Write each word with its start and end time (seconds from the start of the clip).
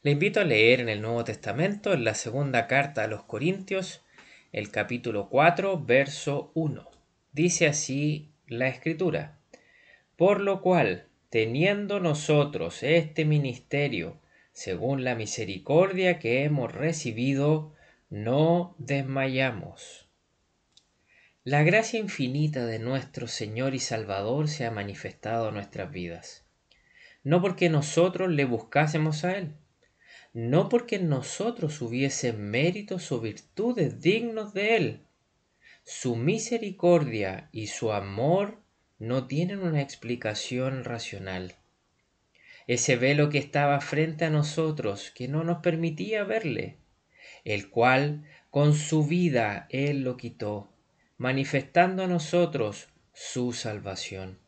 Le 0.00 0.12
invito 0.12 0.38
a 0.38 0.44
leer 0.44 0.78
en 0.78 0.88
el 0.88 1.02
Nuevo 1.02 1.24
Testamento, 1.24 1.92
en 1.92 2.04
la 2.04 2.14
segunda 2.14 2.68
carta 2.68 3.02
a 3.02 3.08
los 3.08 3.24
Corintios, 3.24 4.04
el 4.52 4.70
capítulo 4.70 5.28
4, 5.28 5.84
verso 5.84 6.52
1. 6.54 6.88
Dice 7.32 7.66
así 7.66 8.30
la 8.46 8.68
Escritura. 8.68 9.40
Por 10.14 10.40
lo 10.40 10.62
cual, 10.62 11.08
teniendo 11.30 11.98
nosotros 11.98 12.84
este 12.84 13.24
ministerio, 13.24 14.20
según 14.52 15.02
la 15.02 15.16
misericordia 15.16 16.20
que 16.20 16.44
hemos 16.44 16.72
recibido, 16.72 17.74
no 18.08 18.76
desmayamos. 18.78 20.08
La 21.42 21.64
gracia 21.64 21.98
infinita 21.98 22.66
de 22.66 22.78
nuestro 22.78 23.26
Señor 23.26 23.74
y 23.74 23.80
Salvador 23.80 24.46
se 24.46 24.64
ha 24.64 24.70
manifestado 24.70 25.48
en 25.48 25.54
nuestras 25.54 25.90
vidas, 25.90 26.46
no 27.24 27.42
porque 27.42 27.68
nosotros 27.68 28.30
le 28.30 28.44
buscásemos 28.44 29.24
a 29.24 29.36
Él, 29.36 29.56
no 30.38 30.68
porque 30.68 31.00
nosotros 31.00 31.82
hubiese 31.82 32.32
méritos 32.32 33.10
o 33.10 33.20
virtudes 33.20 34.00
dignos 34.00 34.54
de 34.54 34.76
Él. 34.76 35.00
Su 35.82 36.14
misericordia 36.14 37.48
y 37.50 37.66
su 37.66 37.90
amor 37.90 38.62
no 39.00 39.26
tienen 39.26 39.58
una 39.58 39.82
explicación 39.82 40.84
racional. 40.84 41.56
Ese 42.68 42.94
velo 42.94 43.30
que 43.30 43.38
estaba 43.38 43.80
frente 43.80 44.26
a 44.26 44.30
nosotros, 44.30 45.10
que 45.10 45.26
no 45.26 45.42
nos 45.42 45.58
permitía 45.58 46.22
verle, 46.22 46.76
el 47.44 47.68
cual 47.68 48.22
con 48.50 48.74
su 48.74 49.04
vida 49.04 49.66
Él 49.70 50.04
lo 50.04 50.16
quitó, 50.16 50.72
manifestando 51.16 52.04
a 52.04 52.06
nosotros 52.06 52.86
su 53.12 53.52
salvación. 53.52 54.38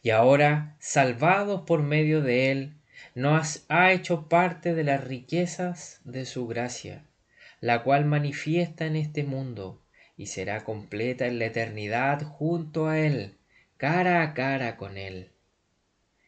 Y 0.00 0.10
ahora, 0.10 0.76
salvados 0.78 1.62
por 1.62 1.82
medio 1.82 2.22
de 2.22 2.52
Él, 2.52 2.77
nos 3.14 3.64
ha 3.68 3.92
hecho 3.92 4.28
parte 4.28 4.74
de 4.74 4.84
las 4.84 5.04
riquezas 5.04 6.00
de 6.04 6.24
su 6.24 6.46
gracia, 6.46 7.04
la 7.60 7.82
cual 7.82 8.04
manifiesta 8.04 8.86
en 8.86 8.96
este 8.96 9.24
mundo 9.24 9.80
y 10.16 10.26
será 10.26 10.64
completa 10.64 11.26
en 11.26 11.38
la 11.38 11.46
eternidad 11.46 12.22
junto 12.22 12.88
a 12.88 12.98
Él, 12.98 13.36
cara 13.76 14.22
a 14.22 14.34
cara 14.34 14.76
con 14.76 14.98
Él. 14.98 15.30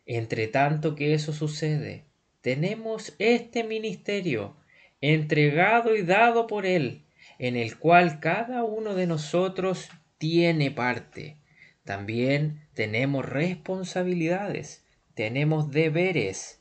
Entre 0.07 0.49
tanto 0.49 0.95
que 0.95 1.15
eso 1.15 1.33
sucede, 1.33 2.05
tenemos 2.41 3.15
este 3.19 3.65
ministerio 3.65 4.57
entregado 5.01 5.97
y 5.97 6.03
dado 6.03 6.47
por 6.47 6.67
Él, 6.67 7.05
en 7.39 7.57
el 7.57 7.79
cual 7.79 8.21
cada 8.21 8.65
uno 8.65 8.95
de 8.95 9.07
nosotros 9.07 9.89
tiene 10.19 10.71
parte. 10.71 11.37
También 11.85 12.69
tenemos 12.75 13.27
responsabilidades, 13.27 14.85
tenemos 15.15 15.71
deberes, 15.71 16.60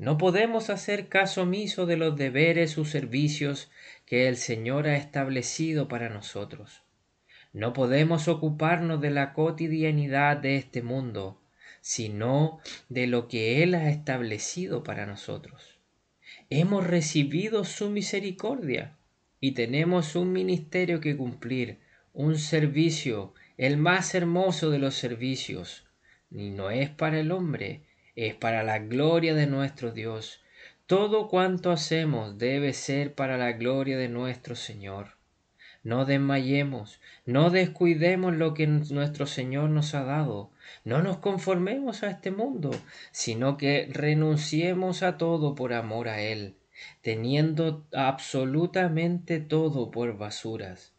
no 0.00 0.16
podemos 0.16 0.70
hacer 0.70 1.08
caso 1.08 1.42
omiso 1.42 1.84
de 1.84 1.98
los 1.98 2.16
deberes 2.16 2.78
o 2.78 2.86
servicios 2.86 3.70
que 4.06 4.28
el 4.28 4.38
Señor 4.38 4.86
ha 4.86 4.96
establecido 4.96 5.88
para 5.88 6.08
nosotros. 6.08 6.84
No 7.52 7.74
podemos 7.74 8.26
ocuparnos 8.26 9.02
de 9.02 9.10
la 9.10 9.34
cotidianidad 9.34 10.38
de 10.38 10.56
este 10.56 10.80
mundo, 10.80 11.42
sino 11.82 12.60
de 12.88 13.08
lo 13.08 13.28
que 13.28 13.62
Él 13.62 13.74
ha 13.74 13.90
establecido 13.90 14.82
para 14.84 15.04
nosotros. 15.04 15.78
Hemos 16.48 16.86
recibido 16.86 17.64
su 17.64 17.90
misericordia 17.90 18.96
y 19.38 19.52
tenemos 19.52 20.16
un 20.16 20.32
ministerio 20.32 21.02
que 21.02 21.14
cumplir, 21.14 21.78
un 22.14 22.38
servicio, 22.38 23.34
el 23.58 23.76
más 23.76 24.14
hermoso 24.14 24.70
de 24.70 24.78
los 24.78 24.94
servicios, 24.94 25.84
y 26.30 26.48
no 26.48 26.70
es 26.70 26.88
para 26.88 27.20
el 27.20 27.32
hombre, 27.32 27.82
es 28.26 28.34
para 28.34 28.62
la 28.62 28.78
gloria 28.78 29.34
de 29.34 29.46
nuestro 29.46 29.92
Dios. 29.92 30.42
Todo 30.86 31.28
cuanto 31.28 31.70
hacemos 31.70 32.38
debe 32.38 32.72
ser 32.72 33.14
para 33.14 33.38
la 33.38 33.52
gloria 33.52 33.96
de 33.96 34.08
nuestro 34.08 34.56
Señor. 34.56 35.16
No 35.82 36.04
desmayemos, 36.04 37.00
no 37.24 37.48
descuidemos 37.48 38.34
lo 38.36 38.52
que 38.52 38.66
nuestro 38.66 39.26
Señor 39.26 39.70
nos 39.70 39.94
ha 39.94 40.04
dado, 40.04 40.50
no 40.84 41.02
nos 41.02 41.18
conformemos 41.18 42.02
a 42.02 42.10
este 42.10 42.30
mundo, 42.30 42.70
sino 43.12 43.56
que 43.56 43.88
renunciemos 43.90 45.02
a 45.02 45.16
todo 45.16 45.54
por 45.54 45.72
amor 45.72 46.08
a 46.08 46.20
Él, 46.20 46.56
teniendo 47.00 47.86
absolutamente 47.92 49.40
todo 49.40 49.90
por 49.90 50.18
basuras. 50.18 50.92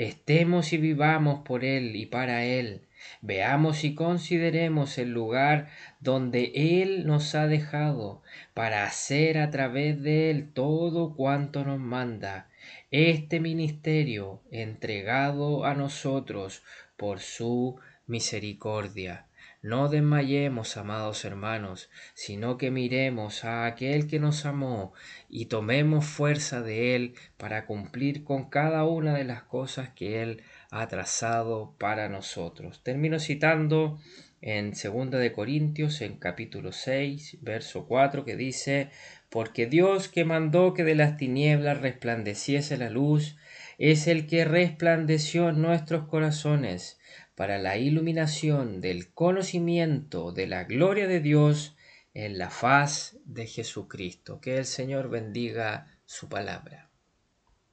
Estemos 0.00 0.72
y 0.72 0.78
vivamos 0.78 1.42
por 1.44 1.62
Él 1.62 1.94
y 1.94 2.06
para 2.06 2.46
Él, 2.46 2.88
Veamos 3.20 3.84
y 3.84 3.94
consideremos 3.94 4.96
el 4.96 5.10
lugar 5.12 5.68
donde 6.00 6.52
Él 6.54 7.06
nos 7.06 7.34
ha 7.34 7.46
dejado 7.46 8.22
para 8.54 8.84
hacer 8.84 9.36
a 9.36 9.50
través 9.50 10.02
de 10.02 10.30
Él 10.30 10.54
todo 10.54 11.14
cuanto 11.14 11.64
nos 11.64 11.78
manda. 11.78 12.48
Este 12.90 13.40
ministerio 13.40 14.40
entregado 14.50 15.66
a 15.66 15.74
nosotros 15.74 16.62
por 16.96 17.20
su 17.20 17.78
misericordia. 18.06 19.26
No 19.62 19.88
desmayemos, 19.88 20.78
amados 20.78 21.22
hermanos, 21.26 21.90
sino 22.14 22.56
que 22.56 22.70
miremos 22.70 23.44
a 23.44 23.66
aquel 23.66 24.06
que 24.06 24.18
nos 24.18 24.46
amó 24.46 24.94
y 25.28 25.46
tomemos 25.46 26.06
fuerza 26.06 26.62
de 26.62 26.96
él 26.96 27.14
para 27.36 27.66
cumplir 27.66 28.24
con 28.24 28.48
cada 28.48 28.84
una 28.84 29.14
de 29.14 29.24
las 29.24 29.42
cosas 29.42 29.90
que 29.90 30.22
él 30.22 30.42
ha 30.70 30.88
trazado 30.88 31.74
para 31.78 32.08
nosotros. 32.08 32.82
Termino 32.82 33.18
citando 33.18 33.98
en 34.40 34.70
2 34.70 35.10
de 35.10 35.32
Corintios 35.32 36.00
en 36.00 36.16
capítulo 36.16 36.72
6, 36.72 37.36
verso 37.42 37.86
4 37.86 38.24
que 38.24 38.36
dice, 38.36 38.88
porque 39.28 39.66
Dios 39.66 40.08
que 40.08 40.24
mandó 40.24 40.72
que 40.72 40.84
de 40.84 40.94
las 40.94 41.18
tinieblas 41.18 41.82
resplandeciese 41.82 42.78
la 42.78 42.88
luz, 42.88 43.36
es 43.76 44.06
el 44.06 44.26
que 44.26 44.46
resplandeció 44.46 45.50
en 45.50 45.60
nuestros 45.60 46.06
corazones 46.08 46.98
para 47.40 47.56
la 47.56 47.78
iluminación 47.78 48.82
del 48.82 49.14
conocimiento 49.14 50.30
de 50.30 50.46
la 50.46 50.64
gloria 50.64 51.06
de 51.08 51.20
Dios 51.20 51.74
en 52.12 52.36
la 52.36 52.50
faz 52.50 53.16
de 53.24 53.46
Jesucristo. 53.46 54.42
Que 54.42 54.58
el 54.58 54.66
Señor 54.66 55.08
bendiga 55.08 55.86
su 56.04 56.28
palabra. 56.28 56.89